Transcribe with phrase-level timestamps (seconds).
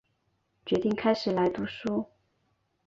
[0.65, 2.07] 决定开始来读书